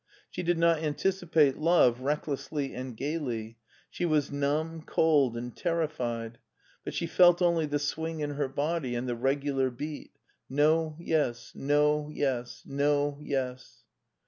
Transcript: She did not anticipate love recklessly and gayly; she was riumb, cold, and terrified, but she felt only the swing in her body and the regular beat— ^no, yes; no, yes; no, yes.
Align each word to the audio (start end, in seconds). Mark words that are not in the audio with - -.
She 0.31 0.41
did 0.41 0.57
not 0.57 0.79
anticipate 0.81 1.59
love 1.59 1.99
recklessly 2.01 2.73
and 2.73 2.97
gayly; 2.97 3.59
she 3.91 4.03
was 4.03 4.31
riumb, 4.31 4.83
cold, 4.87 5.37
and 5.37 5.55
terrified, 5.55 6.39
but 6.83 6.95
she 6.95 7.05
felt 7.05 7.39
only 7.39 7.67
the 7.67 7.77
swing 7.77 8.19
in 8.21 8.31
her 8.31 8.47
body 8.49 8.95
and 8.95 9.07
the 9.07 9.15
regular 9.15 9.69
beat— 9.69 10.13
^no, 10.51 10.95
yes; 10.99 11.51
no, 11.53 12.09
yes; 12.11 12.63
no, 12.65 13.19
yes. 13.21 13.83